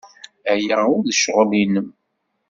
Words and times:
Aya 0.53 0.77
ur 0.95 1.01
d 1.01 1.09
ccɣel-nnem. 1.15 1.87